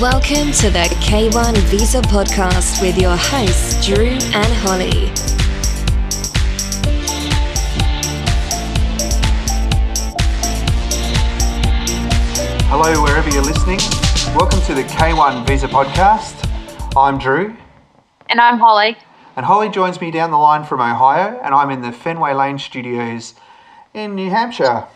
[0.00, 5.10] Welcome to the K1 Visa Podcast with your hosts, Drew and Holly.
[12.70, 13.78] Hello, wherever you're listening.
[14.36, 16.34] Welcome to the K1 Visa Podcast.
[16.96, 17.56] I'm Drew,
[18.28, 18.96] And I'm Holly.
[19.36, 22.58] and Holly joins me down the line from Ohio, and I'm in the Fenway Lane
[22.58, 23.34] studios
[23.94, 24.86] in New Hampshire.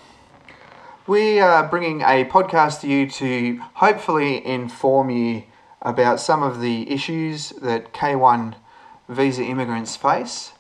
[1.09, 5.43] We are bringing a podcast to you to hopefully inform you
[5.81, 8.55] about some of the issues that K1
[9.09, 10.53] visa immigrants face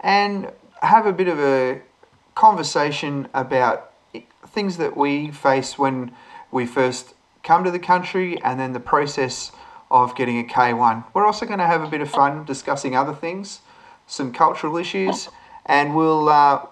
[0.00, 0.50] and
[0.80, 1.82] have a bit of a
[2.34, 3.92] conversation about
[4.46, 6.12] things that we face when
[6.50, 9.52] we first come to the country and then the process
[9.90, 11.04] of getting a K1.
[11.12, 13.60] We're also going to have a bit of fun discussing other things,
[14.06, 15.28] some cultural issues,
[15.66, 16.64] and we'll uh,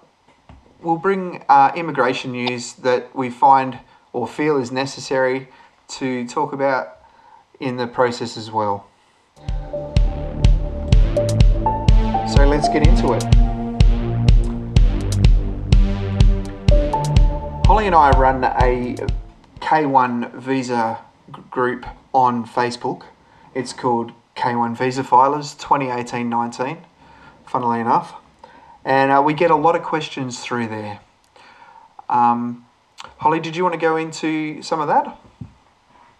[0.82, 3.78] we'll bring uh, immigration news that we find
[4.12, 5.48] or feel is necessary
[5.88, 6.98] to talk about
[7.60, 8.88] in the process as well.
[12.34, 13.22] So let's get into it.
[17.66, 18.96] Holly and I run a
[19.60, 20.98] K1 visa
[21.50, 23.04] group on Facebook.
[23.54, 26.78] It's called K1 Visa Filers 2018 19,
[27.46, 28.21] funnily enough.
[28.84, 31.00] And uh, we get a lot of questions through there.
[32.08, 32.66] Um,
[33.18, 35.18] Holly, did you want to go into some of that?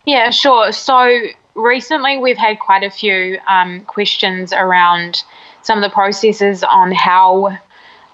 [0.05, 0.73] Yeah, sure.
[0.73, 5.25] So recently we've had quite a few um, questions around
[5.63, 7.59] some of the processes on how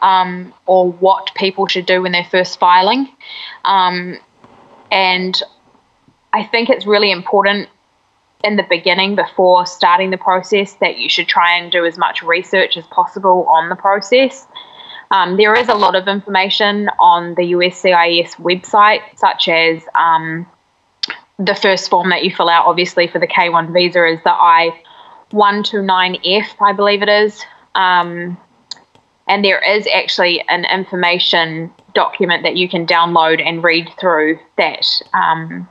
[0.00, 3.08] um, or what people should do when they're first filing.
[3.64, 4.19] Um,
[4.91, 5.42] and
[6.32, 7.69] I think it's really important
[8.44, 12.22] in the beginning before starting the process that you should try and do as much
[12.22, 14.47] research as possible on the process.
[15.11, 20.47] Um, there is a lot of information on the USCIS website, such as um,
[21.39, 24.78] the first form that you fill out, obviously, for the K1 visa is the I
[25.33, 27.42] 129F, I believe it is.
[27.75, 28.36] Um,
[29.27, 34.87] and there is actually an information document that you can download and read through that
[35.12, 35.69] um,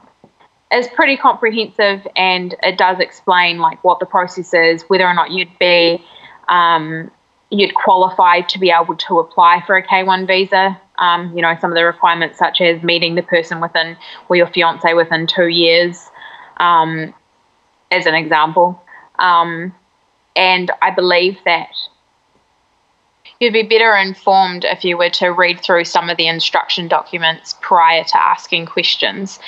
[0.71, 5.31] is pretty comprehensive and it does explain like what the process is, whether or not
[5.31, 6.03] you'd be
[6.49, 7.11] um,
[7.49, 10.79] you'd qualify to be able to apply for a K1 visa.
[10.97, 13.95] Um, you know, some of the requirements such as meeting the person within
[14.27, 16.09] or your fiance within two years,
[16.57, 17.13] um,
[17.91, 18.81] as an example.
[19.19, 19.73] Um,
[20.35, 21.69] and I believe that
[23.39, 27.55] you'd be better informed if you were to read through some of the instruction documents
[27.61, 29.39] prior to asking questions,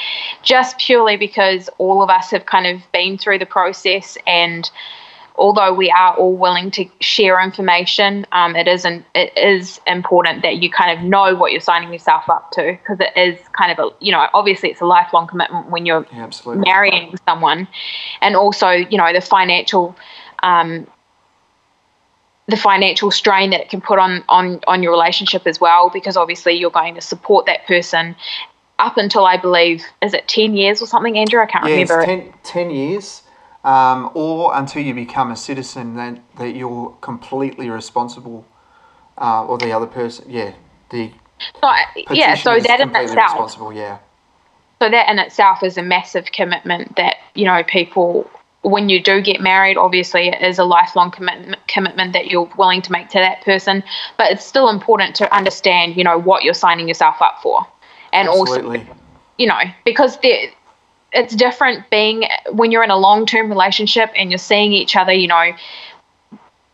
[0.44, 4.70] just purely because all of us have kind of been through the process and
[5.40, 9.06] although we are all willing to share information, um, it isn't.
[9.16, 13.00] It is important that you kind of know what you're signing yourself up to because
[13.00, 16.30] it is kind of a you know obviously it's a lifelong commitment when you're Yeah,
[16.46, 17.68] marrying someone,
[18.22, 19.96] and also you know the financial.
[20.44, 20.88] Um,
[22.50, 26.18] the financial strain that it can put on, on on your relationship as well because
[26.18, 28.16] obviously you're going to support that person
[28.80, 32.06] up until I believe is it 10 years or something Andrew I can't Yeah, remember
[32.06, 33.24] 10, 10 years,
[33.64, 38.46] um, or until you become a citizen that, that you're completely responsible,
[39.18, 40.54] uh, or the other person, yeah,
[40.90, 41.12] the
[41.62, 41.70] so,
[42.12, 44.00] yeah so that in itself responsible, yeah.
[44.82, 48.30] so that in itself is a massive commitment that you know people
[48.62, 52.82] when you do get married obviously it is a lifelong commitment commitment that you're willing
[52.82, 53.84] to make to that person
[54.18, 57.66] but it's still important to understand you know what you're signing yourself up for.
[58.12, 58.74] And also
[59.38, 60.50] you know because there
[61.12, 65.28] it's different being when you're in a long-term relationship and you're seeing each other you
[65.28, 65.54] know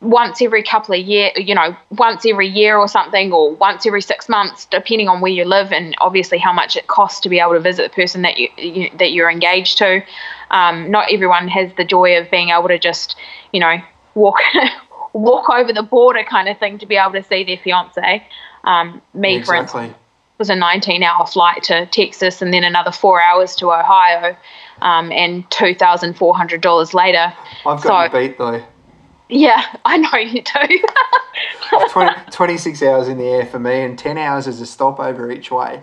[0.01, 4.01] once every couple of year you know once every year or something or once every
[4.01, 7.39] six months depending on where you live and obviously how much it costs to be
[7.39, 10.03] able to visit the person that you, you that you're engaged to
[10.51, 13.15] um, not everyone has the joy of being able to just
[13.51, 13.77] you know
[14.13, 14.39] walk
[15.13, 18.25] walk over the border kind of thing to be able to see their fiance
[18.63, 19.95] um, me for instance exactly.
[20.37, 24.35] was a 19 hour flight to Texas and then another four hours to Ohio.
[24.81, 27.33] Um, and $2,400 later.
[27.65, 28.61] I've got so- you beat though.
[29.29, 31.87] Yeah, I know you do.
[31.89, 35.49] 20, 26 hours in the air for me, and 10 hours as a stopover each
[35.49, 35.81] way.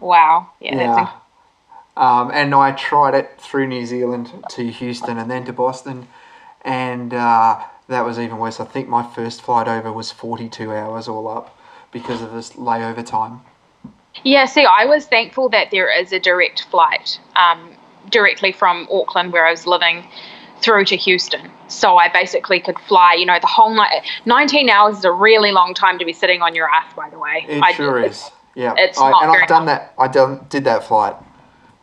[0.00, 0.50] wow.
[0.60, 1.10] Yeah, Yeah.
[1.96, 6.08] Um, and I tried it through New Zealand to Houston and then to Boston,
[6.62, 8.60] and uh, that was even worse.
[8.60, 11.56] I think my first flight over was 42 hours all up
[11.90, 13.42] because of this layover time.
[14.24, 17.72] Yeah, see, I was thankful that there is a direct flight um,
[18.10, 20.04] directly from Auckland, where I was living,
[20.62, 21.50] through to Houston.
[21.68, 24.02] So I basically could fly, you know, the whole night.
[24.24, 27.18] 19 hours is a really long time to be sitting on your ass, by the
[27.18, 27.44] way.
[27.48, 28.30] It I- sure is.
[28.54, 29.94] Yeah, it's I, not and I've done that.
[29.98, 31.16] I done, did that flight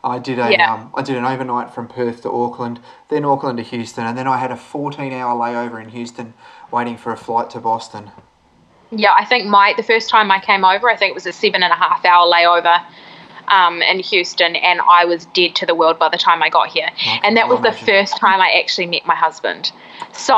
[0.02, 0.74] I did a Yeah.
[0.74, 4.26] um, I did an overnight from Perth to Auckland, then Auckland to Houston, and then
[4.26, 6.34] I had a 14 hour layover in Houston,
[6.70, 8.10] waiting for a flight to Boston.
[8.90, 11.32] Yeah, I think my the first time I came over, I think it was a
[11.32, 12.84] seven and a half hour layover
[13.48, 16.68] um, in Houston, and I was dead to the world by the time I got
[16.68, 16.88] here.
[16.96, 19.72] can and that was the first time I actually met my husband.
[20.12, 20.34] So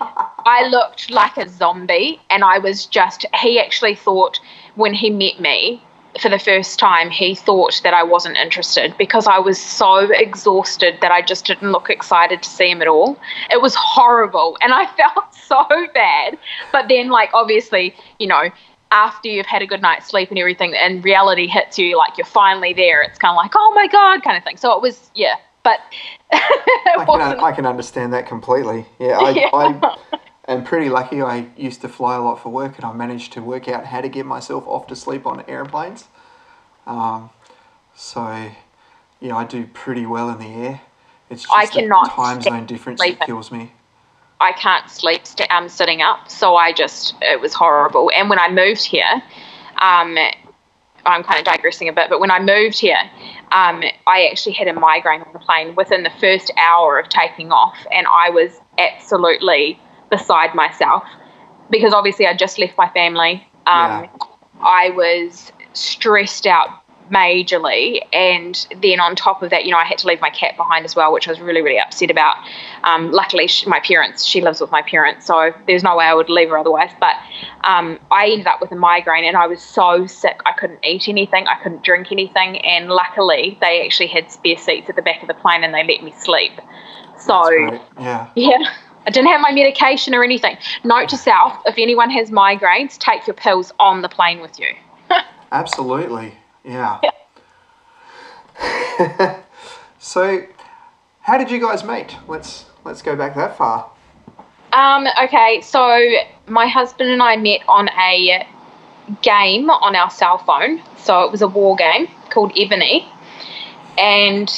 [0.00, 3.24] I looked like a zombie, and I was just.
[3.40, 4.40] He actually thought
[4.74, 5.82] when he met me
[6.20, 10.98] for the first time, he thought that I wasn't interested because I was so exhausted
[11.00, 13.18] that I just didn't look excited to see him at all.
[13.50, 16.38] It was horrible, and I felt so bad.
[16.72, 18.50] But then, like, obviously, you know,
[18.90, 22.26] after you've had a good night's sleep and everything, and reality hits you, like you're
[22.26, 23.02] finally there.
[23.02, 24.56] It's kind of like, oh my god, kind of thing.
[24.56, 25.80] So it was, yeah, but
[26.32, 27.20] I can.
[27.20, 28.86] Uh, I can understand that completely.
[28.98, 29.50] Yeah, I, Yeah.
[29.52, 30.18] I
[30.48, 31.22] am pretty lucky.
[31.22, 34.00] I used to fly a lot for work, and I managed to work out how
[34.00, 36.06] to get myself off to sleep on airplanes.
[36.86, 37.30] Um,
[37.94, 38.50] so,
[39.20, 40.80] yeah, I do pretty well in the air.
[41.30, 43.72] It's just I the cannot time zone difference that kills me.
[44.40, 46.30] I can't sleep st- um, sitting up.
[46.30, 48.10] So I just, it was horrible.
[48.14, 49.22] And when I moved here,
[49.80, 50.16] um,
[51.04, 52.98] I'm kind of digressing a bit, but when I moved here,
[53.52, 57.50] um, I actually had a migraine on the plane within the first hour of taking
[57.50, 61.04] off, and I was absolutely beside myself
[61.70, 63.46] because obviously I just left my family.
[63.66, 64.08] Um, Yeah.
[64.60, 66.68] I was stressed out
[67.10, 70.56] majorly, and then on top of that, you know, I had to leave my cat
[70.56, 72.36] behind as well, which I was really, really upset about.
[72.82, 76.14] Um, luckily, she, my parents, she lives with my parents, so there's no way I
[76.14, 76.90] would leave her otherwise.
[77.00, 77.14] But
[77.64, 81.08] um, I ended up with a migraine, and I was so sick, I couldn't eat
[81.08, 85.22] anything, I couldn't drink anything, and luckily, they actually had spare seats at the back
[85.22, 86.52] of the plane, and they let me sleep.
[87.18, 87.50] So.
[87.98, 88.30] Yeah.
[88.36, 88.74] Yeah.
[89.08, 90.58] I didn't have my medication or anything.
[90.84, 94.74] Note to self if anyone has migraines, take your pills on the plane with you.
[95.50, 96.34] Absolutely.
[96.62, 97.00] Yeah.
[99.98, 100.44] so,
[101.22, 102.16] how did you guys meet?
[102.28, 103.90] Let's let's go back that far.
[104.74, 105.98] Um, okay, so
[106.46, 108.46] my husband and I met on a
[109.22, 110.82] game on our cell phone.
[110.98, 113.08] So it was a war game called Evony.
[113.96, 114.50] And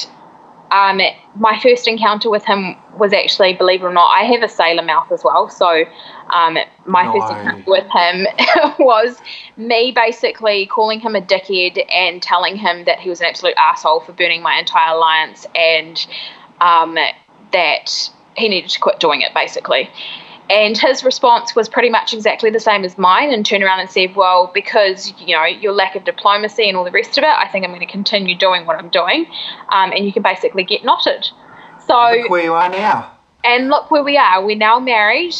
[0.71, 1.01] um,
[1.35, 4.83] my first encounter with him was actually, believe it or not, I have a sailor
[4.83, 5.49] mouth as well.
[5.49, 5.83] So
[6.29, 8.27] um, my first encounter with him
[8.79, 9.19] was
[9.57, 13.99] me basically calling him a dickhead and telling him that he was an absolute asshole
[13.99, 16.05] for burning my entire alliance and
[16.61, 16.97] um,
[17.51, 19.89] that he needed to quit doing it basically.
[20.51, 23.89] And his response was pretty much exactly the same as mine and turned around and
[23.89, 27.29] said, Well, because, you know, your lack of diplomacy and all the rest of it,
[27.29, 29.27] I think I'm going to continue doing what I'm doing.
[29.69, 31.29] Um, and you can basically get knotted.
[31.87, 33.11] So, Look where you are now.
[33.45, 34.45] and look where we are.
[34.45, 35.35] We're now married.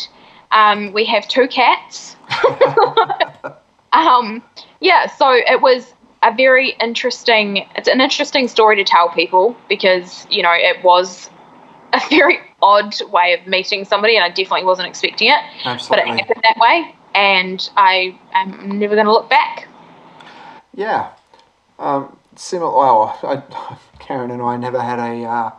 [0.51, 2.15] Um, we have two cats.
[3.93, 4.41] um,
[4.79, 5.93] yeah, so it was
[6.23, 7.67] a very interesting.
[7.75, 11.29] It's an interesting story to tell people because you know it was
[11.93, 15.39] a very odd way of meeting somebody, and I definitely wasn't expecting it.
[15.63, 19.67] But it happened that way, and I am never going to look back.
[20.73, 21.11] Yeah.
[21.79, 22.75] Um, similar.
[22.75, 25.51] Well, I, Karen and I never had a uh,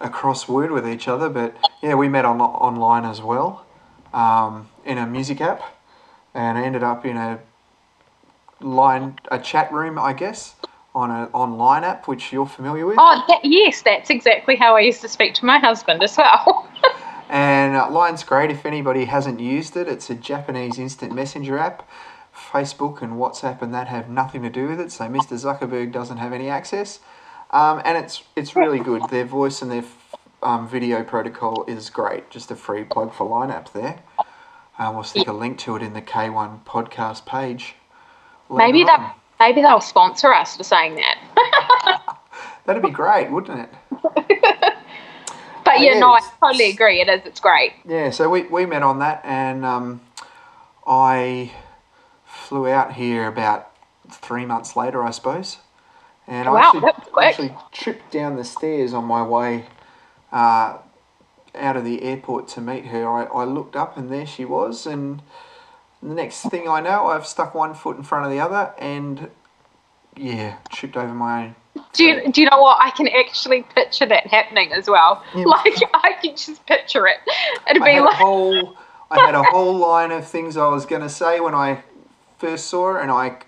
[0.00, 3.66] a cross word with each other, but yeah, we met on online as well,
[4.12, 5.62] um, in a music app,
[6.34, 7.40] and I ended up in a
[8.60, 10.54] line a chat room, I guess,
[10.94, 12.96] on an online app which you're familiar with.
[12.98, 16.68] Oh, that, yes, that's exactly how I used to speak to my husband as well.
[17.28, 19.86] And uh, Line's great if anybody hasn't used it.
[19.86, 21.86] It's a Japanese instant messenger app.
[22.34, 25.34] Facebook and WhatsApp and that have nothing to do with it, so Mr.
[25.34, 27.00] Zuckerberg doesn't have any access.
[27.50, 29.02] Um, and it's it's really good.
[29.10, 32.30] Their voice and their f- um, video protocol is great.
[32.30, 34.00] Just a free plug for Line app there.
[34.78, 37.74] Uh, we'll stick a link to it in the K1 podcast page.
[38.48, 38.86] maybe on.
[38.86, 42.18] that maybe they'll sponsor us for saying that.
[42.66, 44.74] That'd be great, wouldn't it?
[45.64, 47.00] But Oh, yeah, no, I totally agree.
[47.02, 47.20] It is.
[47.26, 47.72] It's great.
[47.86, 50.00] Yeah, so we, we met on that, and um,
[50.86, 51.52] I
[52.24, 53.70] flew out here about
[54.10, 55.58] three months later, I suppose.
[56.26, 57.26] And I Wow, actually, that quick.
[57.28, 59.66] actually tripped down the stairs on my way
[60.32, 60.78] uh,
[61.54, 63.06] out of the airport to meet her.
[63.06, 65.20] I, I looked up, and there she was, and
[66.02, 69.30] the next thing I know, I've stuck one foot in front of the other, and
[70.16, 71.54] yeah, tripped over my own.
[71.92, 72.78] Do you, do you know what?
[72.82, 75.22] I can actually picture that happening as well.
[75.34, 75.44] Yeah.
[75.46, 77.16] Like I can just picture it.
[77.70, 78.76] It'd I be had a like, whole
[79.10, 81.82] I had a whole line of things I was going to say when I
[82.38, 83.38] first saw her, and I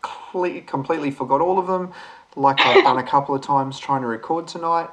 [0.00, 1.92] cle- completely forgot all of them.
[2.34, 4.88] Like I've done a couple of times trying to record tonight,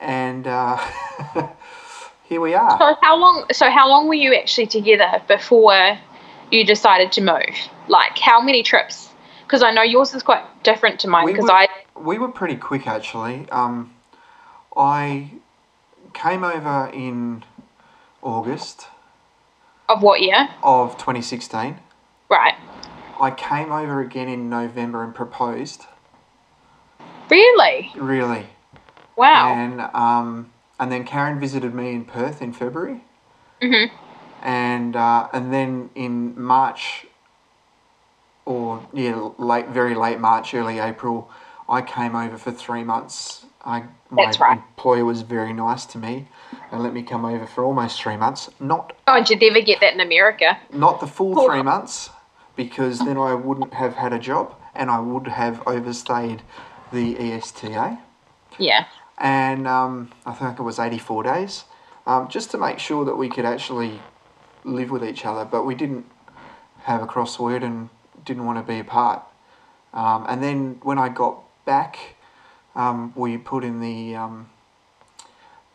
[0.00, 0.76] and uh,
[2.24, 2.78] here we are.
[2.78, 3.44] so how long?
[3.52, 5.98] So how long were you actually together before
[6.54, 7.54] you decided to move?
[7.88, 9.10] Like how many trips?
[9.42, 11.26] Because I know yours is quite different to mine.
[11.26, 13.48] Because were- I we were pretty quick actually.
[13.50, 13.94] Um,
[14.76, 15.30] I
[16.12, 17.44] came over in
[18.22, 18.86] August
[19.88, 20.48] Of what year?
[20.62, 21.76] of 2016.
[22.30, 22.54] Right.
[23.20, 25.84] I came over again in November and proposed.
[27.30, 27.90] Really?
[27.94, 28.46] Really.
[29.16, 29.52] Wow.
[29.54, 33.02] And um, and then Karen visited me in Perth in February.
[33.62, 33.90] Mhm.
[34.44, 37.06] And uh, and then in March,
[38.44, 41.30] or yeah, late, very late March, early April,
[41.68, 43.46] I came over for three months.
[43.64, 44.58] I my That's right.
[44.58, 46.28] employer was very nice to me,
[46.70, 48.50] and let me come over for almost three months.
[48.60, 50.58] Not Oh, did you ever get that in America?
[50.70, 52.10] not the full three months,
[52.54, 56.42] because then I wouldn't have had a job, and I would have overstayed
[56.92, 57.98] the ESTA
[58.58, 58.84] Yeah.
[59.18, 61.64] and um, I think it was 84 days,
[62.06, 64.00] um, just to make sure that we could actually
[64.64, 66.06] live with each other, but we didn't
[66.82, 67.88] have a crossword and
[68.24, 69.22] didn't want to be apart.
[69.92, 72.16] Um, and then when I got back,
[72.74, 74.48] um, we put in the um,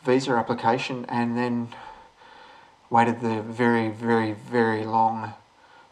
[0.03, 1.69] visa application and then
[2.89, 5.33] waited the very, very, very long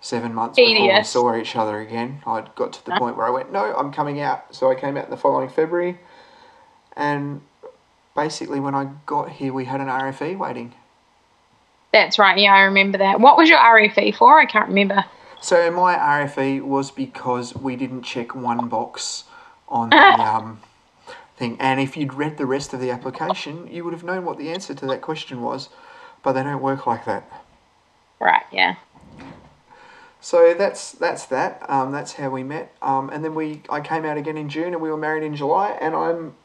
[0.02, 2.22] seven months before we saw each other again.
[2.26, 3.00] I got to the Huh?
[3.00, 4.54] point where I went, no, I'm coming out.
[4.56, 6.00] So I came out in the following February,
[6.96, 7.42] and
[8.16, 10.74] basically when I got here, we had an RFE waiting.
[11.94, 12.38] That's right.
[12.38, 13.20] Yeah, I remember that.
[13.20, 14.40] What was your RFE for?
[14.40, 15.06] I can't remember.
[15.42, 19.24] So my RFE was because we didn't check one box
[19.68, 20.60] on the um,
[21.38, 24.38] thing, and if you'd read the rest of the application, you would have known what
[24.38, 25.70] the answer to that question was,
[26.24, 27.30] but they don't work like that.
[28.20, 28.44] Right.
[28.52, 28.76] Yeah.
[30.20, 31.64] So that's that's that.
[31.70, 32.76] Um, that's how we met.
[32.82, 35.36] Um, and then we I came out again in June, and we were married in
[35.36, 35.78] July.
[35.80, 36.36] And I'm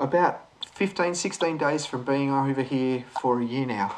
[0.00, 3.94] about 15, 16 days from being over here for a year now.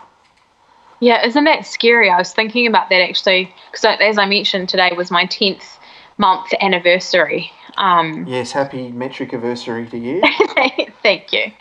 [1.04, 2.08] Yeah, isn't that scary?
[2.08, 5.78] I was thinking about that actually, because as I mentioned today was my tenth
[6.16, 7.52] month anniversary.
[7.76, 10.22] Um, Yes, happy metric anniversary to you.
[11.02, 11.52] thank you.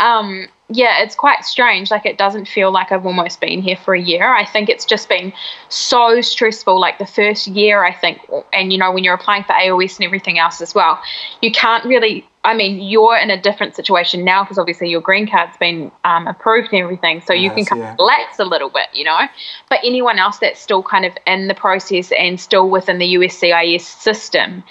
[0.00, 1.90] Um, yeah, it's quite strange.
[1.90, 4.32] Like it doesn't feel like I've almost been here for a year.
[4.32, 5.32] I think it's just been
[5.68, 6.80] so stressful.
[6.80, 8.20] Like the first year, I think,
[8.52, 11.00] and you know, when you're applying for AOS and everything else as well,
[11.42, 12.26] you can't really.
[12.42, 16.26] I mean, you're in a different situation now because obviously your green card's been um,
[16.26, 17.92] approved and everything, so you can kind yeah.
[17.92, 19.26] of relax a little bit, you know.
[19.68, 23.82] But anyone else that's still kind of in the process and still within the USCIS
[23.82, 24.64] system,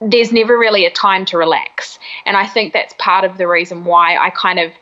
[0.00, 1.98] there's never really a time to relax.
[2.26, 4.72] And I think that's part of the reason why I kind of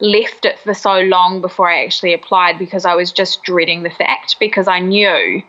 [0.00, 3.90] left it for so long before I actually applied because I was just dreading the
[3.90, 5.42] fact because I knew,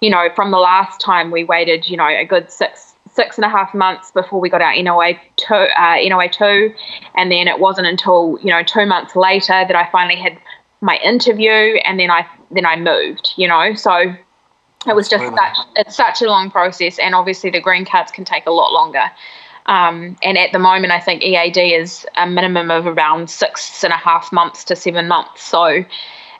[0.00, 3.44] you know, from the last time we waited, you know, a good six six and
[3.44, 6.72] a half months before we got our NOA two, uh, NOA two,
[7.16, 10.38] and then it wasn't until you know two months later that I finally had
[10.80, 14.14] my interview, and then I then I moved, you know, so
[14.86, 18.24] it was just such it's such a long process, and obviously the green cards can
[18.24, 19.10] take a lot longer.
[19.66, 23.92] Um, and at the moment, I think EAD is a minimum of around six and
[23.92, 25.42] a half months to seven months.
[25.42, 25.84] So,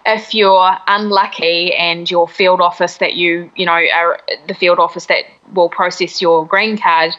[0.07, 5.07] if you're unlucky and your field office that you you know are the field office
[5.07, 7.13] that will process your green card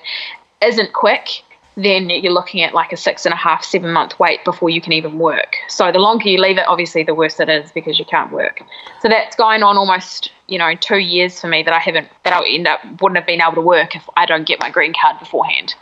[0.62, 1.44] isn't quick,
[1.84, 4.82] then you're looking at like a six and a half, seven month wait before you
[4.82, 5.56] can even work.
[5.68, 8.62] So the longer you leave it, obviously the worse it is because you can't work.
[9.02, 12.34] So that's going on almost, you know, two years for me that I haven't that
[12.34, 14.94] I'll end up wouldn't have been able to work if I don't get my green
[15.00, 15.76] card beforehand.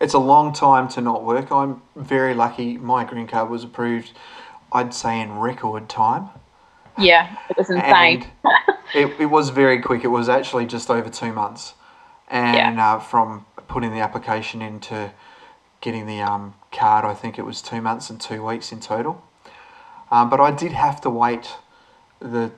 [0.00, 1.50] It's a long time to not work.
[1.50, 2.76] I'm very lucky.
[2.76, 4.12] My green card was approved,
[4.72, 6.28] I'd say, in record time.
[6.98, 8.26] Yeah, it was insane.
[8.94, 10.04] It, it was very quick.
[10.04, 11.74] It was actually just over two months.
[12.28, 15.10] And uh, from putting the application into
[15.80, 19.20] getting the um, card, I think it was two months and two weeks in total.
[20.12, 21.56] Um, but I did have to wait
[22.20, 22.52] the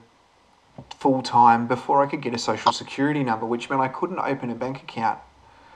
[0.99, 4.50] full time before I could get a social security number, which meant I couldn't open
[4.50, 5.18] a bank account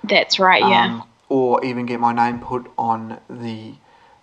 [0.04, 0.84] That's right, yeah.
[0.84, 3.76] um, or even get my name put on the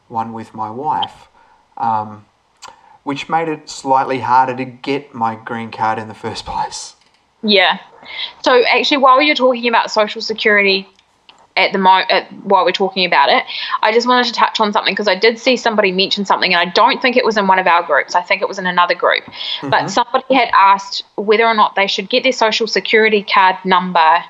[0.09, 1.29] one with my wife,
[1.77, 2.27] um,
[3.01, 6.95] which made it slightly harder to get my green card in the first place.
[7.41, 7.79] Yeah.
[8.43, 10.88] So actually, while you're talking about Social Security
[11.57, 13.43] at the moment at, while we're talking about it,
[13.81, 16.69] I just wanted to touch on something because I did see somebody mention something, and
[16.69, 18.15] I don't think it was in one of our groups.
[18.15, 19.23] I think it was in another group.
[19.61, 24.23] But somebody had asked whether or not they should get their Social Security card number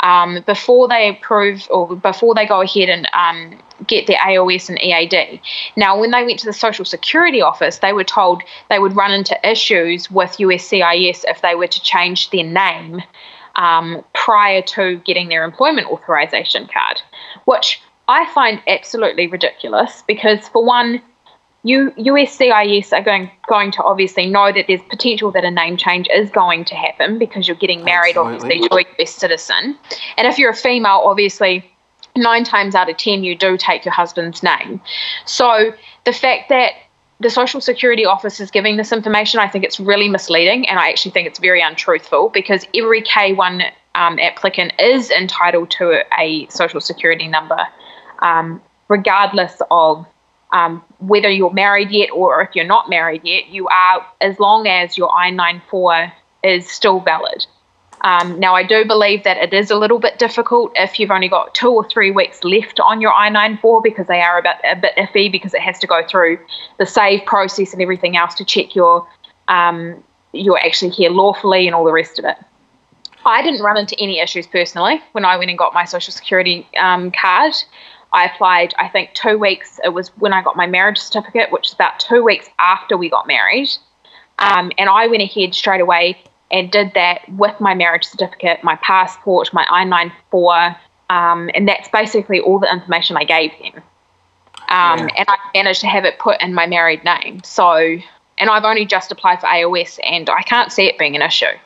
[0.00, 4.78] um, before they approve or before they go ahead and um, get their AOS and
[4.80, 5.40] EAD.
[5.76, 9.12] Now, when they went to the Social Security office, they were told they would run
[9.12, 13.02] into issues with USCIS if they were to change their name
[13.56, 17.00] um, prior to getting their employment authorization card,
[17.44, 21.00] which I find absolutely ridiculous because, for one,
[21.62, 26.08] you USCIS are going going to obviously know that there's potential that a name change
[26.12, 28.66] is going to happen because you're getting married Absolutely.
[28.66, 29.78] obviously to a US citizen.
[30.18, 31.70] And if you're a female, obviously
[32.16, 34.80] nine times out of ten you do take your husband's name.
[35.24, 35.72] So
[36.04, 36.72] the fact that
[37.24, 40.90] the Social Security Office is giving this information, I think it's really misleading, and I
[40.90, 46.82] actually think it's very untruthful because every K1 um, applicant is entitled to a Social
[46.82, 47.66] Security number,
[48.18, 50.04] um, regardless of
[50.52, 53.48] um, whether you're married yet or if you're not married yet.
[53.48, 56.12] You are, as long as your I 94
[56.44, 57.46] is still valid.
[58.00, 61.28] Um, now, I do believe that it is a little bit difficult if you've only
[61.28, 64.56] got two or three weeks left on your I 94 because they are a bit,
[64.64, 66.38] a bit iffy because it has to go through
[66.78, 69.06] the save process and everything else to check your
[69.48, 72.36] um, you're actually here lawfully and all the rest of it.
[73.24, 76.66] I didn't run into any issues personally when I went and got my social security
[76.78, 77.54] um, card.
[78.12, 79.80] I applied, I think, two weeks.
[79.82, 83.08] It was when I got my marriage certificate, which is about two weeks after we
[83.08, 83.70] got married.
[84.38, 86.22] Um, and I went ahead straight away
[86.54, 90.76] and did that with my marriage certificate, my passport, my I 94,
[91.10, 93.82] um, and that's basically all the information I gave them.
[94.68, 95.08] Um, yeah.
[95.16, 97.42] And I managed to have it put in my married name.
[97.42, 97.98] So,
[98.38, 101.58] and I've only just applied for AOS, and I can't see it being an issue.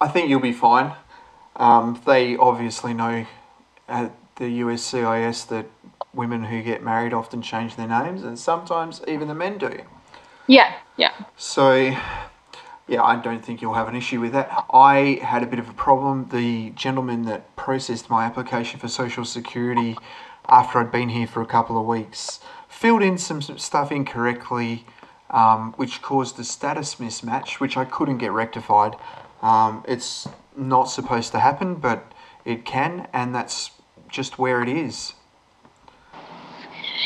[0.00, 0.94] I think you'll be fine.
[1.56, 3.26] Um, they obviously know
[3.88, 5.66] at the USCIS that
[6.14, 9.82] women who get married often change their names, and sometimes even the men do.
[10.46, 11.12] Yeah, yeah.
[11.36, 11.94] So
[12.92, 14.66] yeah, I don't think you'll have an issue with that.
[14.70, 16.28] I had a bit of a problem.
[16.28, 19.96] The gentleman that processed my application for Social Security
[20.46, 24.84] after I'd been here for a couple of weeks filled in some stuff incorrectly,
[25.30, 28.96] um, which caused a status mismatch, which I couldn't get rectified.
[29.40, 32.12] Um, it's not supposed to happen, but
[32.44, 33.70] it can, and that's
[34.10, 35.14] just where it is.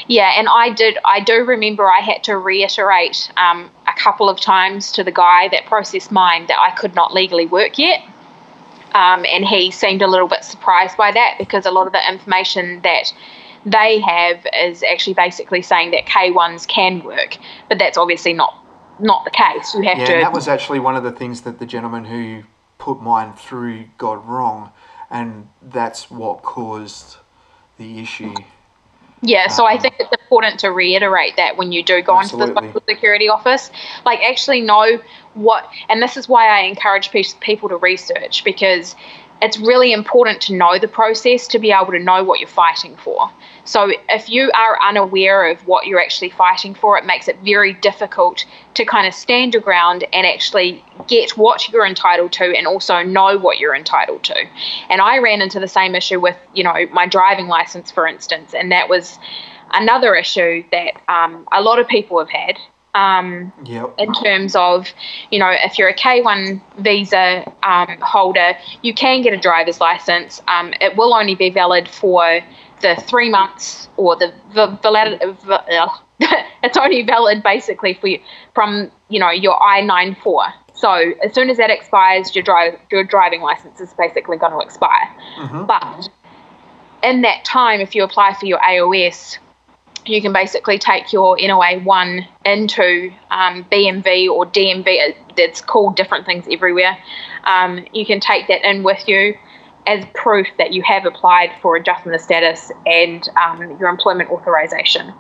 [0.07, 0.99] Yeah, and I did.
[1.05, 5.49] I do remember I had to reiterate um, a couple of times to the guy
[5.49, 8.03] that processed mine that I could not legally work yet.
[8.95, 12.11] Um, and he seemed a little bit surprised by that because a lot of the
[12.11, 13.13] information that
[13.67, 17.37] they have is actually basically saying that K1s can work,
[17.69, 18.63] but that's obviously not
[18.99, 19.75] not the case.
[19.75, 20.13] You have yeah, to.
[20.13, 22.45] Yeah, that was actually one of the things that the gentleman who
[22.79, 24.73] put mine through got wrong,
[25.11, 27.17] and that's what caused
[27.77, 28.35] the issue.
[29.23, 32.51] Yeah, so I um, think it's important to reiterate that when you do go Absolutely.
[32.51, 33.71] into the Social Security Office,
[34.05, 35.01] like actually know
[35.35, 38.95] what, and this is why I encourage people to research because
[39.43, 42.97] it's really important to know the process to be able to know what you're fighting
[42.97, 43.31] for.
[43.65, 47.75] So if you are unaware of what you're actually fighting for, it makes it very
[47.75, 52.67] difficult to kind of stand your ground and actually get what you're entitled to and
[52.67, 54.37] also know what you're entitled to.
[54.89, 58.55] And I ran into the same issue with, you know, my driving license, for instance,
[58.55, 59.19] and that was
[59.73, 62.57] another issue that um, a lot of people have had
[62.97, 63.95] um, yep.
[63.99, 64.89] in terms of,
[65.31, 70.41] you know, if you're a K1 visa um, holder, you can get a driver's license.
[70.49, 72.41] Um, it will only be valid for
[72.81, 75.21] the three months or the, the valid.
[76.19, 78.19] Uh, it's only valid basically for you
[78.55, 80.47] from you know your I nine four.
[80.73, 84.61] So as soon as that expires, your drive your driving license is basically going to
[84.61, 85.15] expire.
[85.39, 85.67] Mm-hmm.
[85.67, 86.09] But
[87.03, 89.37] in that time, if you apply for your AOS,
[90.09, 95.15] you can basically take your NOA 1 into um, BMV or DMV.
[95.37, 96.97] It's called different things everywhere.
[97.45, 99.35] Um, you can take that in with you
[99.87, 105.11] as proof that you have applied for adjustment of status and um, your employment authorization.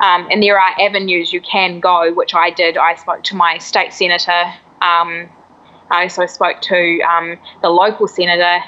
[0.00, 2.76] Um, and there are avenues you can go, which I did.
[2.76, 4.44] I spoke to my state senator.
[4.80, 5.28] Um,
[5.90, 8.60] I also spoke to um, the local senator,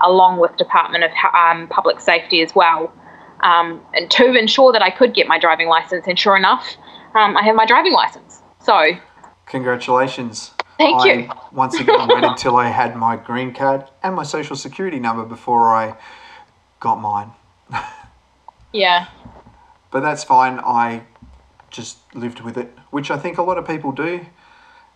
[0.00, 2.92] along with Department of Public Safety as well
[3.42, 6.06] um, and to ensure that I could get my driving license.
[6.06, 6.76] And sure enough,
[7.14, 8.42] um, I have my driving license.
[8.60, 8.92] So,
[9.46, 10.52] congratulations.
[10.78, 11.30] Thank I, you.
[11.52, 15.68] once again, waited until I had my green card and my social security number before
[15.74, 15.96] I
[16.80, 17.30] got mine.
[18.72, 19.08] yeah.
[19.90, 20.58] But that's fine.
[20.60, 21.02] I
[21.70, 24.26] just lived with it, which I think a lot of people do.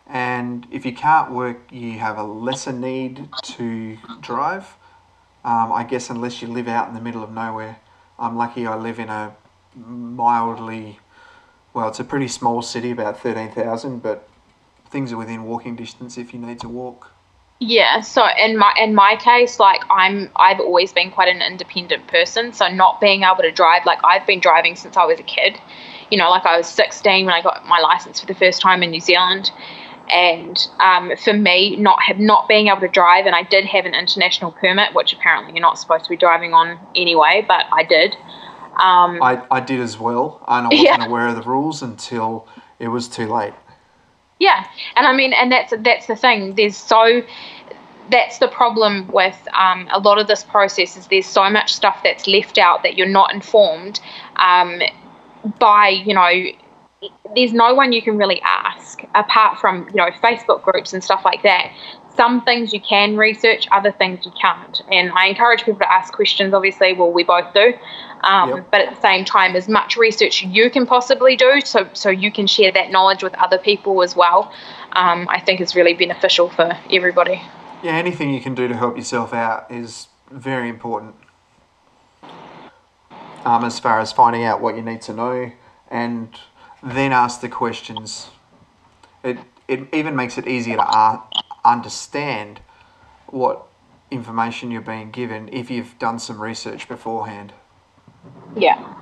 [0.06, 4.76] And if you can't work, you have a lesser need to drive.
[5.44, 7.78] Um, I guess unless you live out in the middle of nowhere.
[8.18, 9.36] I'm lucky I live in a
[9.74, 10.98] mildly,
[11.74, 14.28] well, it's a pretty small city, about 13,000, but
[14.88, 17.10] things are within walking distance if you need to walk.
[17.58, 22.06] Yeah, so in my in my case, like I'm I've always been quite an independent
[22.06, 25.22] person, so not being able to drive, like I've been driving since I was a
[25.22, 25.58] kid.
[26.10, 28.82] You know, like I was 16 when I got my license for the first time
[28.82, 29.50] in New Zealand
[30.10, 33.84] and um, for me not have not being able to drive and i did have
[33.84, 37.82] an international permit which apparently you're not supposed to be driving on anyway but i
[37.82, 38.14] did
[38.76, 41.06] um, I, I did as well and i wasn't yeah.
[41.08, 42.46] aware of the rules until
[42.78, 43.54] it was too late
[44.38, 44.66] yeah
[44.96, 47.22] and i mean and that's that's the thing there's so
[48.10, 52.00] that's the problem with um, a lot of this process is there's so much stuff
[52.04, 54.00] that's left out that you're not informed
[54.36, 54.80] um,
[55.58, 56.30] by you know
[57.34, 61.22] there's no one you can really ask apart from you know facebook groups and stuff
[61.24, 61.72] like that.
[62.16, 64.80] Some things you can research other things you can't.
[64.90, 66.94] And i encourage people to ask questions obviously.
[66.94, 67.74] Well we both do.
[68.22, 68.70] Um, yep.
[68.70, 72.32] but at the same time as much research you can possibly do so so you
[72.32, 74.50] can share that knowledge with other people as well
[74.92, 77.42] um, i think is really beneficial for everybody.
[77.82, 81.14] Yeah anything you can do to help yourself out is very important.
[83.44, 85.52] Um, as far as finding out what you need to know
[85.90, 86.36] and
[86.86, 88.30] then ask the questions.
[89.24, 91.22] It, it even makes it easier to
[91.64, 92.60] understand
[93.26, 93.66] what
[94.10, 97.52] information you're being given if you've done some research beforehand.
[98.56, 98.94] Yeah.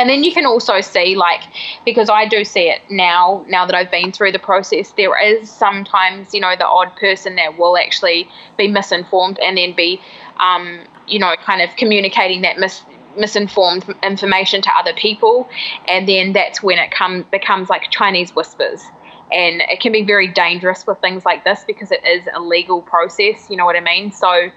[0.00, 1.42] And then you can also see, like,
[1.84, 5.50] because I do see it now, now that I've been through the process, there is
[5.50, 10.00] sometimes, you know, the odd person that will actually be misinformed and then be,
[10.36, 12.84] um, you know, kind of communicating that mis-
[13.16, 15.48] misinformed information to other people,
[15.86, 18.82] and then that's when it come becomes like Chinese whispers.
[19.30, 22.80] And it can be very dangerous with things like this because it is a legal
[22.80, 23.50] process.
[23.50, 24.10] You know what I mean?
[24.10, 24.50] So,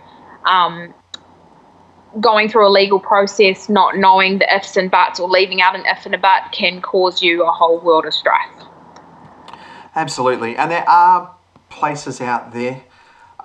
[0.45, 0.93] um,
[2.19, 5.83] going through a legal process, not knowing the ifs and buts, or leaving out an
[5.85, 8.49] if and a but, can cause you a whole world of strife.
[9.95, 11.35] Absolutely, and there are
[11.69, 12.83] places out there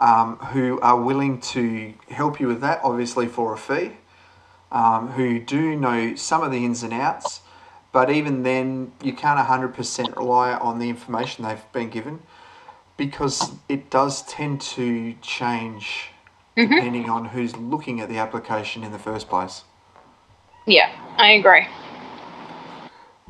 [0.00, 3.92] um, who are willing to help you with that, obviously for a fee
[4.72, 7.40] um, who do know some of the ins and outs,
[7.92, 12.20] but even then, you can't 100% rely on the information they've been given
[12.96, 16.10] because it does tend to change
[16.56, 16.74] mm-hmm.
[16.74, 19.64] depending on who's looking at the application in the first place.
[20.66, 21.66] Yeah, I agree.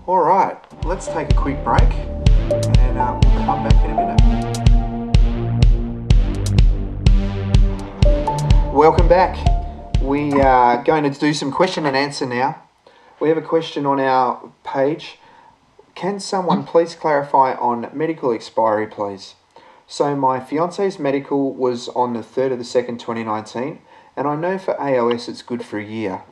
[0.06, 4.16] All right, let's take a quick break and uh, we'll come back in a minute.
[8.72, 9.65] Welcome back.
[10.06, 12.62] We are going to do some question and answer now.
[13.18, 15.18] We have a question on our page.
[15.96, 19.34] Can someone please clarify on medical expiry, please?
[19.88, 23.80] So, my fiance's medical was on the 3rd of the 2nd, 2019,
[24.16, 26.22] and I know for AOS it's good for a year.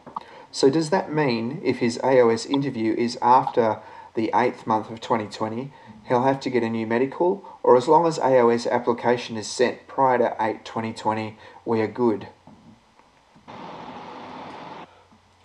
[0.53, 3.81] So, does that mean if his AOS interview is after
[4.15, 5.73] the 8th month of 2020,
[6.07, 9.89] he'll have to get a new medical, or as long as AOS application is sent
[9.89, 12.29] prior to 8 2020, we are good?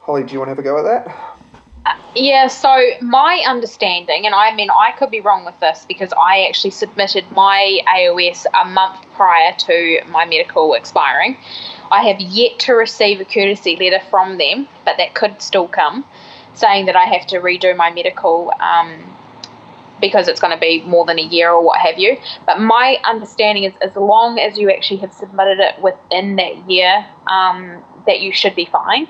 [0.09, 1.37] Holly, do you want to have a go at that?
[1.85, 6.11] Uh, yeah, so my understanding, and I mean, I could be wrong with this because
[6.13, 11.37] I actually submitted my AOS a month prior to my medical expiring.
[11.91, 16.03] I have yet to receive a courtesy letter from them, but that could still come,
[16.55, 19.15] saying that I have to redo my medical um,
[20.01, 22.17] because it's going to be more than a year or what have you.
[22.47, 27.07] But my understanding is as long as you actually have submitted it within that year,
[27.27, 29.07] um, that you should be fine.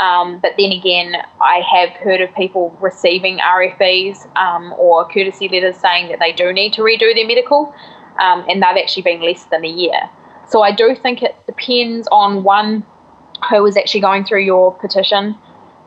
[0.00, 5.76] Um, but then again, I have heard of people receiving RFEs um, or courtesy letters
[5.76, 7.74] saying that they do need to redo their medical,
[8.18, 10.08] um, and they've actually been less than a year.
[10.48, 12.84] So I do think it depends on one,
[13.50, 15.36] who is actually going through your petition.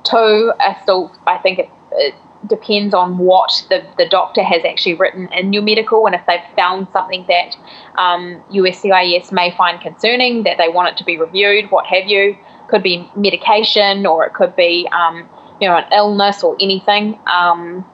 [0.03, 2.13] Two, I still I think it, it
[2.47, 6.55] depends on what the, the doctor has actually written in your medical, and if they've
[6.55, 7.55] found something that
[7.97, 12.37] um, USCIS may find concerning, that they want it to be reviewed, what have you
[12.73, 15.29] could be medication or it could be um,
[15.61, 17.85] you know an illness or anything um,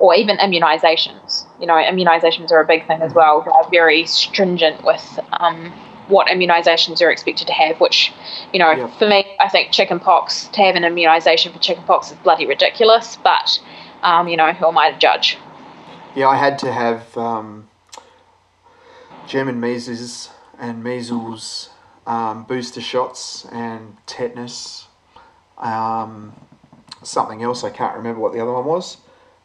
[0.00, 1.46] or even immunizations.
[1.60, 3.42] You know immunizations are a big thing as well.
[3.42, 5.72] They're very stringent with um,
[6.08, 8.12] what immunizations you're expected to have which
[8.52, 8.90] you know yep.
[8.98, 13.60] for me i think chickenpox to have an immunization for chickenpox is bloody ridiculous but
[14.02, 15.36] um, you know who am i to judge?
[16.14, 17.68] Yeah i had to have um,
[19.26, 21.68] german measles and measles
[22.08, 24.86] um, booster shots and tetanus.
[25.58, 26.34] Um,
[27.02, 28.96] something else, I can't remember what the other one was.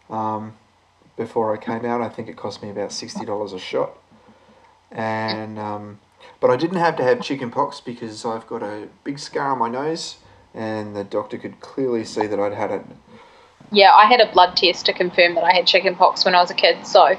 [0.10, 0.56] Um,
[1.18, 3.98] before I came out, I think it cost me about $60 a shot.
[4.92, 6.00] And um,
[6.40, 9.60] but I didn't have to have chicken pox because I've got a big scar on
[9.60, 10.18] my nose,
[10.54, 12.86] and the doctor could clearly see that I'd had it.
[13.72, 16.42] Yeah, I had a blood test to confirm that I had chicken pox when I
[16.42, 17.18] was a kid, so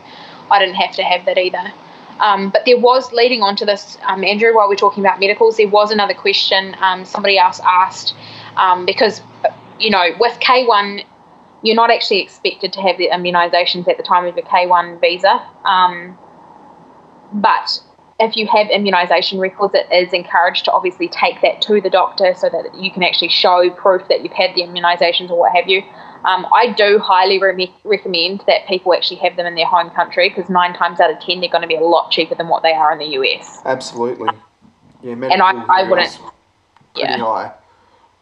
[0.51, 1.73] I didn't have to have that either.
[2.21, 5.57] Um, but there was leading on to this, um, Andrew, while we're talking about medicals,
[5.57, 8.15] there was another question um, somebody else asked
[8.57, 9.21] um, because,
[9.79, 11.05] you know, with K1,
[11.63, 15.47] you're not actually expected to have the immunisations at the time of your K1 visa.
[15.65, 16.19] Um,
[17.33, 17.81] but
[18.21, 22.35] if you have immunisation records, it is encouraged to obviously take that to the doctor
[22.37, 25.69] so that you can actually show proof that you've had the immunisations or what have
[25.69, 25.83] you.
[26.25, 30.29] Um, I do highly re- recommend that people actually have them in their home country
[30.31, 32.63] because nine times out of ten they're going to be a lot cheaper than what
[32.63, 33.61] they are in the US.
[33.65, 34.29] Absolutely.
[35.03, 36.19] Yeah, and I, I wouldn't.
[36.95, 37.19] Yeah.
[37.19, 37.53] High.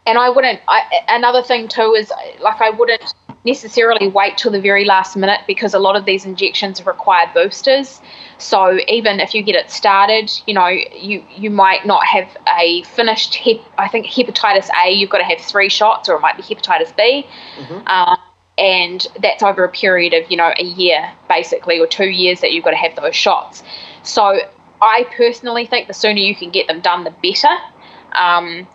[0.05, 0.59] And I wouldn't.
[0.67, 3.13] I, another thing too is like I wouldn't
[3.45, 8.01] necessarily wait till the very last minute because a lot of these injections require boosters.
[8.37, 12.83] So even if you get it started, you know, you you might not have a
[12.83, 13.59] finished hep.
[13.77, 16.95] I think hepatitis A, you've got to have three shots, or it might be hepatitis
[16.95, 17.27] B,
[17.57, 17.87] mm-hmm.
[17.87, 18.17] um,
[18.57, 22.51] and that's over a period of you know a year basically, or two years that
[22.51, 23.63] you've got to have those shots.
[24.03, 24.39] So
[24.81, 27.55] I personally think the sooner you can get them done, the better.
[28.13, 28.67] Um,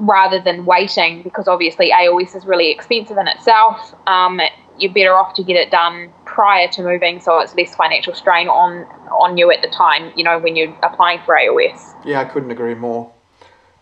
[0.00, 3.94] rather than waiting because obviously AOS is really expensive in itself.
[4.06, 4.40] Um,
[4.78, 8.48] you're better off to get it done prior to moving so it's less financial strain
[8.48, 11.94] on on you at the time, you know, when you're applying for AOS.
[12.04, 13.12] Yeah, I couldn't agree more.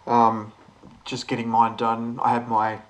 [0.07, 0.53] Um,
[1.05, 2.19] just getting mine done.
[2.23, 2.81] I had my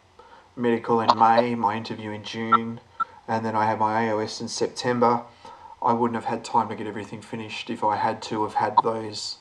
[0.57, 2.81] medical in May, my interview in June,
[3.27, 5.23] and then I had my AOS in September.
[5.83, 8.77] I wouldn't have had time to get everything finished if I had to have had
[8.83, 9.37] those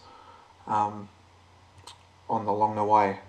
[0.68, 1.10] um,
[2.30, 3.20] on the along the way.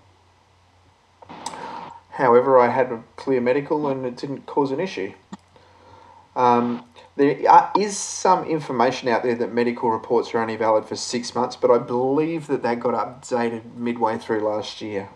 [2.10, 5.12] However, I had a clear medical and it didn't cause an issue.
[6.34, 6.84] Um,
[7.16, 11.56] there is some information out there that medical reports are only valid for six months,
[11.56, 15.08] but I believe that that got updated midway through last year.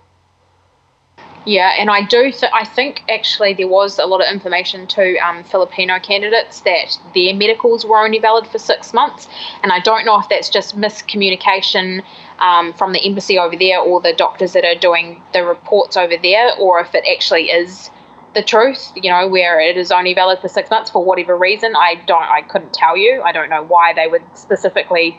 [1.45, 2.31] Yeah, and I do.
[2.31, 6.97] Th- I think actually there was a lot of information to um, Filipino candidates that
[7.15, 9.29] their medicals were only valid for six months,
[9.63, 12.05] and I don't know if that's just miscommunication
[12.43, 16.17] um, from the embassy over there or the doctors that are doing the reports over
[16.21, 17.89] there, or if it actually is
[18.35, 18.93] the truth.
[18.97, 21.75] You know, where it is only valid for six months for whatever reason.
[21.77, 22.25] I don't.
[22.25, 23.23] I couldn't tell you.
[23.23, 25.19] I don't know why they would specifically.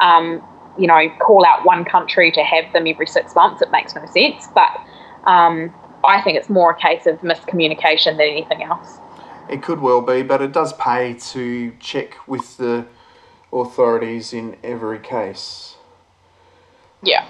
[0.00, 0.42] Um,
[0.78, 3.60] you know, call out one country to have them every six months.
[3.60, 4.70] It makes no sense, but
[5.24, 8.96] um, I think it's more a case of miscommunication than anything else.
[9.50, 12.86] It could well be, but it does pay to check with the
[13.52, 15.71] authorities in every case.
[17.02, 17.26] Yeah.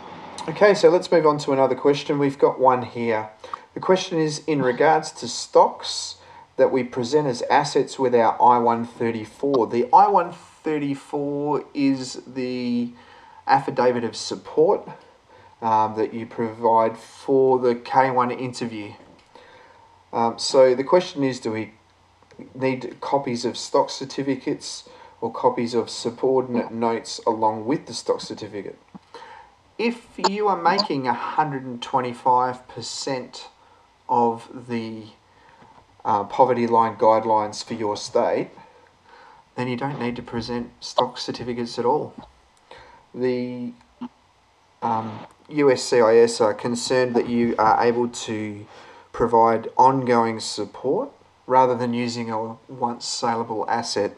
[0.49, 2.19] Okay, so let's move on to another question.
[2.19, 3.31] We've got one here.
[3.75, 6.17] The question is in regards to stocks
[6.57, 9.69] that we present as assets with our I 134.
[9.69, 12.91] The I 134 is the
[13.47, 14.89] affidavit of support
[15.63, 18.93] um, that you provide for the K1 interview.
[20.13, 21.73] Um, so the question is do we
[22.55, 24.89] need copies of stock certificates
[25.21, 28.79] or copies of subordinate notes along with the stock certificate?
[29.79, 33.45] If you are making 125%
[34.09, 35.05] of the
[36.05, 38.51] uh, poverty line guidelines for your state,
[39.57, 42.15] then you don't need to present stock certificates at all.
[43.15, 43.73] The
[44.83, 48.67] um, USCIS are concerned that you are able to
[49.13, 51.11] provide ongoing support
[51.47, 54.17] rather than using a once saleable asset.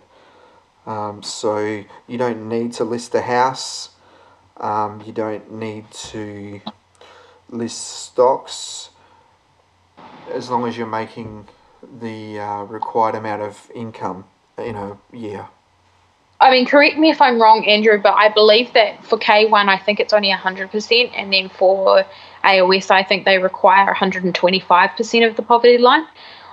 [0.86, 3.90] Um, so you don't need to list a house,
[4.58, 6.60] um, you don't need to
[7.48, 8.90] list stocks
[10.32, 11.46] as long as you're making
[12.00, 14.24] the uh, required amount of income
[14.58, 15.48] in a year.
[16.40, 19.78] I mean, correct me if I'm wrong, Andrew, but I believe that for K1, I
[19.78, 22.04] think it's only 100%, and then for
[22.44, 26.06] AOS, I think they require 125% of the poverty line.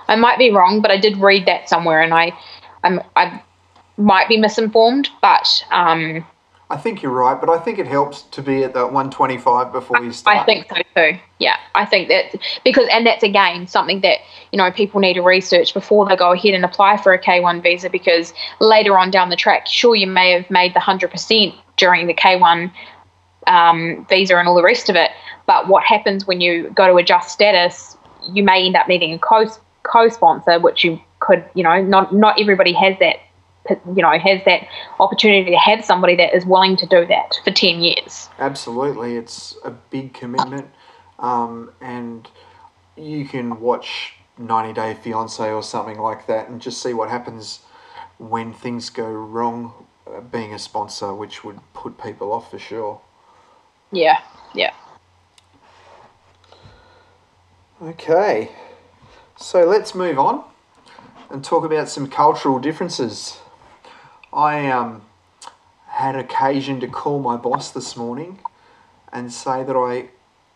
[0.08, 2.32] I might be wrong, but I did read that somewhere, and I,
[2.84, 3.42] I'm, I
[3.96, 6.24] might be misinformed, but um,
[6.72, 10.02] I think you're right, but I think it helps to be at that 125 before
[10.02, 10.38] you start.
[10.38, 11.18] I think so too.
[11.38, 14.20] Yeah, I think that because, and that's again something that
[14.52, 17.62] you know people need to research before they go ahead and apply for a K1
[17.62, 21.54] visa because later on down the track, sure you may have made the hundred percent
[21.76, 22.72] during the K1
[23.46, 25.10] um, visa and all the rest of it,
[25.44, 27.98] but what happens when you go to adjust status?
[28.32, 29.44] You may end up needing a co
[29.82, 33.16] co-sponsor, which you could, you know, not not everybody has that
[33.68, 34.66] you know has that
[34.98, 38.28] opportunity to have somebody that is willing to do that for 10 years.
[38.38, 39.16] Absolutely.
[39.16, 40.68] It's a big commitment.
[41.18, 42.28] Um, and
[42.96, 47.60] you can watch 90 day fiance or something like that and just see what happens
[48.18, 49.72] when things go wrong
[50.06, 53.00] uh, being a sponsor which would put people off for sure.
[53.92, 54.18] Yeah
[54.54, 54.72] yeah.
[57.80, 58.50] Okay.
[59.36, 60.44] So let's move on
[61.30, 63.40] and talk about some cultural differences
[64.32, 65.02] I um,
[65.88, 68.38] had occasion to call my boss this morning
[69.12, 70.08] and say that I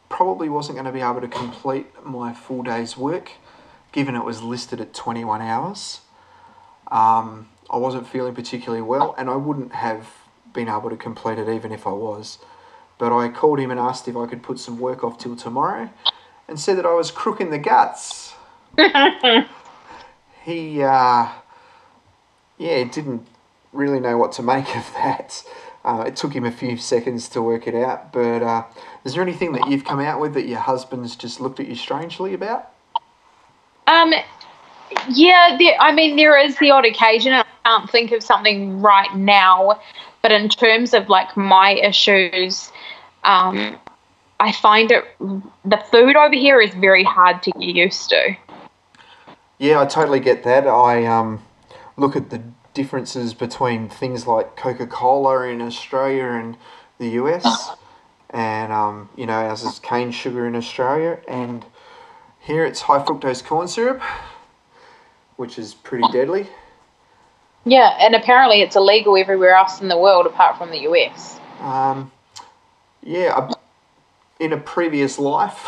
[0.08, 3.32] probably wasn't going to be able to complete my full day's work
[3.92, 6.00] given it was listed at 21 hours.
[6.88, 10.08] Um, I wasn't feeling particularly well and I wouldn't have
[10.52, 12.38] been able to complete it even if I was.
[12.98, 15.90] But I called him and asked if I could put some work off till tomorrow
[16.48, 18.34] and said that I was crook in the guts.
[20.44, 21.28] he, uh,
[22.58, 23.26] yeah, didn't
[23.76, 25.44] really know what to make of that.
[25.84, 28.64] Uh, it took him a few seconds to work it out, but uh,
[29.04, 31.76] is there anything that you've come out with that your husband's just looked at you
[31.76, 32.72] strangely about?
[33.86, 34.12] Um,
[35.08, 37.32] yeah, there, I mean, there is the odd occasion.
[37.32, 39.80] I can't think of something right now,
[40.22, 42.72] but in terms of like my issues,
[43.22, 43.78] um,
[44.40, 45.04] I find it
[45.64, 48.36] the food over here is very hard to get used to.
[49.58, 50.66] Yeah, I totally get that.
[50.66, 51.42] I um,
[51.96, 52.42] look at the
[52.76, 56.56] differences between things like Coca Cola in Australia and
[56.98, 57.70] the US,
[58.30, 61.64] and um, you know, ours is cane sugar in Australia, and
[62.38, 64.02] here it's high fructose corn syrup,
[65.36, 66.46] which is pretty deadly.
[67.64, 71.40] Yeah, and apparently it's illegal everywhere else in the world apart from the US.
[71.60, 72.12] Um,
[73.02, 73.54] yeah, I,
[74.38, 75.66] in a previous life,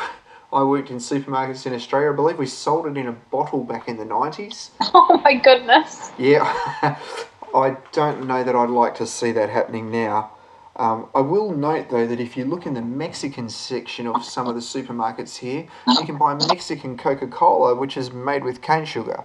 [0.52, 2.10] I worked in supermarkets in Australia.
[2.10, 4.70] I believe we sold it in a bottle back in the 90s.
[4.94, 6.10] Oh my goodness.
[6.18, 6.42] Yeah,
[7.54, 10.32] I don't know that I'd like to see that happening now.
[10.76, 14.46] Um, I will note though that if you look in the Mexican section of some
[14.46, 18.84] of the supermarkets here, you can buy Mexican Coca Cola, which is made with cane
[18.84, 19.24] sugar.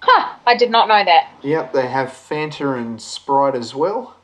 [0.00, 1.30] Huh, I did not know that.
[1.42, 4.16] Yep, they have Fanta and Sprite as well.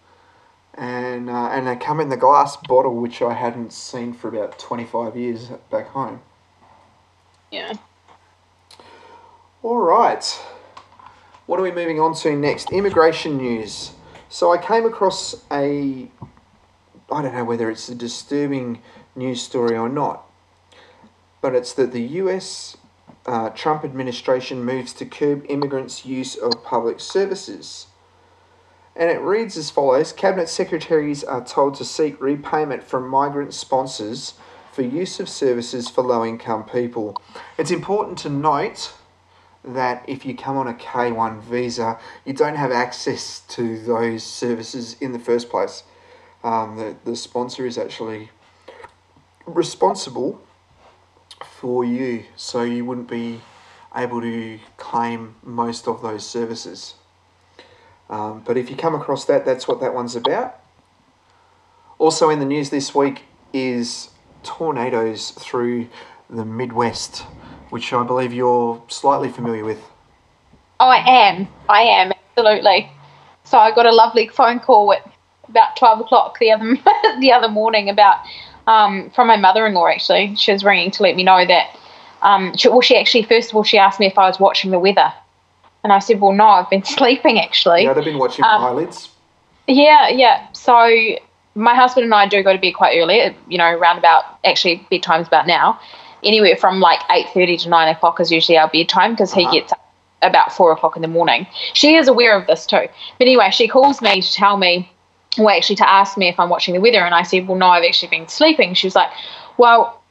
[0.81, 4.59] And, uh, and they come in the glass bottle, which I hadn't seen for about
[4.59, 6.23] 25 years back home.
[7.51, 7.75] Yeah.
[9.62, 10.25] All right.
[11.45, 12.73] What are we moving on to next?
[12.73, 13.93] Immigration news.
[14.31, 16.11] So I came across a,
[17.12, 18.81] I don't know whether it's a disturbing
[19.14, 20.25] news story or not,
[21.43, 22.79] but it's that the US
[23.27, 27.88] uh, Trump administration moves to curb immigrants' use of public services.
[28.96, 34.35] And it reads as follows Cabinet secretaries are told to seek repayment from migrant sponsors
[34.72, 37.16] for use of services for low income people.
[37.59, 38.92] It's important to note
[39.64, 44.96] that if you come on a K1 visa, you don't have access to those services
[45.00, 45.85] in the first place.
[46.42, 48.31] Um, the, the sponsor is actually
[49.46, 50.40] responsible
[51.44, 53.40] for you, so you wouldn't be
[53.94, 56.94] able to claim most of those services.
[58.11, 60.59] Um, but if you come across that, that's what that one's about.
[61.99, 64.11] Also in the news this week is
[64.42, 65.88] tornadoes through
[66.29, 67.20] the Midwest,
[67.70, 69.81] which I believe you're slightly familiar with.
[70.81, 71.49] Oh, I am.
[71.68, 72.90] I am absolutely.
[73.44, 75.09] So I got a lovely phone call at
[75.49, 76.77] about twelve o'clock the other
[77.20, 78.18] the other morning about
[78.66, 79.88] um, from my mother-in-law.
[79.88, 81.77] Actually, she was ringing to let me know that.
[82.23, 84.79] Um, well, she actually first of all she asked me if I was watching the
[84.79, 85.12] weather,
[85.83, 89.11] and I said, "Well, no, I've been sleeping actually." Yeah, I've been watching um, eyelids.
[89.66, 90.47] Yeah, yeah.
[90.53, 90.90] So
[91.55, 93.35] my husband and I do go to bed quite early.
[93.49, 95.81] You know, around about actually bedtime's about now.
[96.23, 99.51] Anywhere from like eight thirty to nine o'clock is usually our bedtime because uh-huh.
[99.51, 99.81] he gets up
[100.23, 101.47] about four o'clock in the morning.
[101.73, 102.87] She is aware of this too.
[103.19, 104.90] But anyway, she calls me to tell me,
[105.38, 107.69] well, actually to ask me if I'm watching the weather, and I said, well, no,
[107.69, 108.75] I've actually been sleeping.
[108.75, 109.11] She was like,
[109.57, 110.03] well,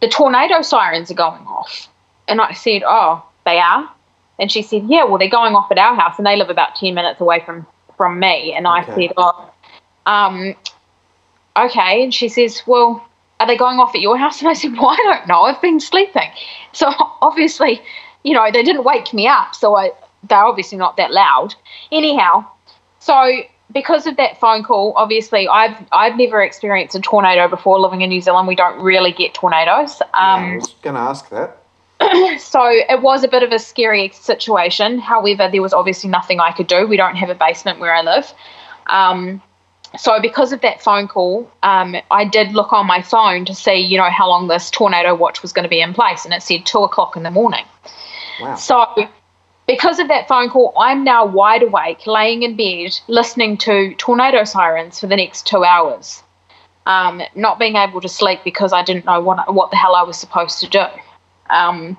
[0.00, 1.88] the tornado sirens are going off,
[2.28, 3.90] and I said, oh, they are.
[4.38, 6.76] And she said, yeah, well, they're going off at our house, and they live about
[6.76, 8.54] ten minutes away from from me.
[8.54, 9.52] And I said, oh,
[10.06, 10.54] um,
[11.56, 12.02] okay.
[12.02, 13.06] And she says, well,
[13.40, 14.40] are they going off at your house?
[14.42, 15.42] And I said, well, I don't know.
[15.42, 16.30] I've been sleeping.
[16.72, 16.86] So
[17.22, 17.82] obviously,
[18.22, 19.54] you know, they didn't wake me up.
[19.54, 19.90] So I,
[20.28, 21.54] they're obviously not that loud.
[21.92, 22.46] Anyhow,
[22.98, 28.00] so because of that phone call, obviously I've I've never experienced a tornado before living
[28.00, 28.48] in New Zealand.
[28.48, 30.00] We don't really get tornadoes.
[30.00, 31.62] Um, yeah, I was going to ask that.
[32.38, 34.98] so it was a bit of a scary situation.
[34.98, 36.86] However, there was obviously nothing I could do.
[36.86, 38.32] We don't have a basement where I live.
[38.86, 39.42] Um,
[39.96, 43.76] so because of that phone call, um, I did look on my phone to see,
[43.76, 46.42] you know, how long this tornado watch was going to be in place, and it
[46.42, 47.64] said two o'clock in the morning.
[48.40, 48.54] Wow.
[48.56, 48.86] So
[49.66, 54.44] because of that phone call, I'm now wide awake, laying in bed, listening to tornado
[54.44, 56.22] sirens for the next two hours.
[56.86, 60.02] Um, not being able to sleep because I didn't know what what the hell I
[60.02, 60.84] was supposed to do.
[61.50, 61.96] Um,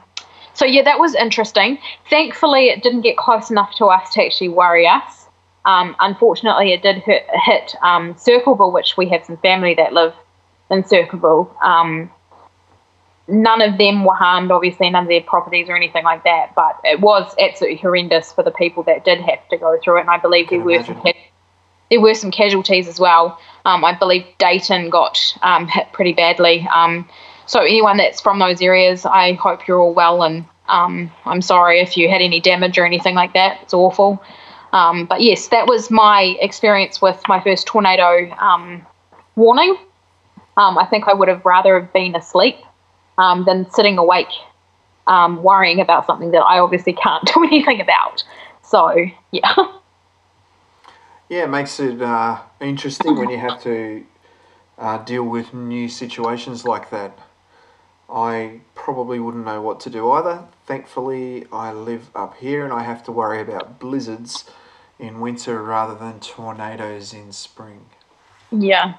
[0.54, 1.80] so yeah, that was interesting.
[2.10, 5.28] Thankfully, it didn't get close enough to us to actually worry us.
[5.66, 10.14] Um, unfortunately, it did hit, hit um, Circleville, which we have some family that live
[10.70, 11.56] in Circleville.
[11.64, 12.12] Um,
[13.28, 16.80] none of them were harmed, obviously, none of their properties or anything like that, but
[16.84, 20.02] it was absolutely horrendous for the people that did have to go through it.
[20.02, 21.02] And I believe there were, some,
[21.92, 23.40] there were some casualties as well.
[23.66, 26.68] Um, I believe Dayton got um, hit pretty badly.
[26.74, 27.08] Um,
[27.50, 30.22] so, anyone that's from those areas, I hope you're all well.
[30.22, 33.60] And I'm sorry if you had any damage or anything like that.
[33.64, 34.22] It's awful.
[34.72, 38.86] Um, but yes, that was my experience with my first tornado um,
[39.36, 39.76] warning.
[40.58, 42.58] Um, I think I would have rather have been asleep
[43.18, 44.30] um, than sitting awake
[45.08, 48.24] um, worrying about something that I obviously can't do anything about.
[48.62, 48.96] So,
[49.32, 49.56] yeah.
[51.30, 54.06] Yeah, it makes it uh, interesting when you have to
[54.78, 57.18] uh, deal with new situations like that.
[58.12, 60.46] I probably wouldn't know what to do either.
[60.66, 64.50] Thankfully, I live up here and I have to worry about blizzards
[64.98, 67.86] in winter rather than tornadoes in spring.
[68.52, 68.96] Yeah.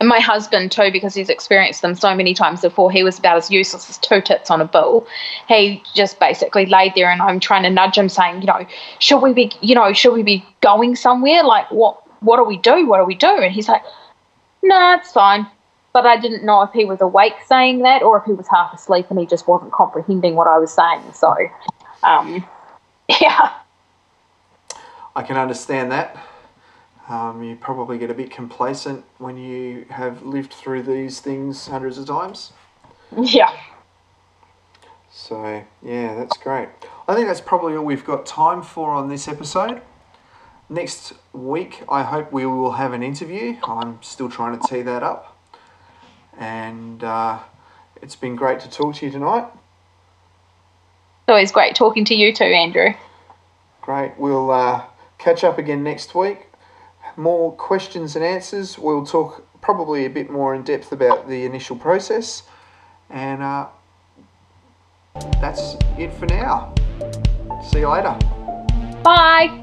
[0.00, 3.36] And my husband too, because he's experienced them so many times before, he was about
[3.36, 5.06] as useless as two tits on a bull.
[5.48, 8.66] He just basically laid there and I'm trying to nudge him saying, you know,
[9.00, 11.42] should we be you know, should we be going somewhere?
[11.42, 12.86] Like what what do we do?
[12.86, 13.28] What do we do?
[13.28, 13.82] And he's like,
[14.62, 15.46] Nah, it's fine.
[15.98, 18.72] But I didn't know if he was awake saying that or if he was half
[18.72, 21.02] asleep and he just wasn't comprehending what I was saying.
[21.12, 21.34] So
[22.04, 22.46] um
[23.20, 23.54] yeah.
[25.16, 26.16] I can understand that.
[27.08, 31.98] Um, you probably get a bit complacent when you have lived through these things hundreds
[31.98, 32.52] of times.
[33.20, 33.52] Yeah.
[35.10, 36.68] So, yeah, that's great.
[37.08, 39.82] I think that's probably all we've got time for on this episode.
[40.68, 43.56] Next week, I hope we will have an interview.
[43.64, 45.37] I'm still trying to tee that up.
[46.38, 47.40] And uh,
[48.00, 49.46] it's been great to talk to you tonight.
[51.28, 52.94] It's always great talking to you too, Andrew.
[53.82, 54.12] Great.
[54.18, 54.84] We'll uh,
[55.18, 56.46] catch up again next week.
[57.16, 58.78] More questions and answers.
[58.78, 62.44] We'll talk probably a bit more in depth about the initial process.
[63.10, 63.66] And uh,
[65.40, 66.74] that's it for now.
[67.70, 68.16] See you later.
[69.02, 69.62] Bye.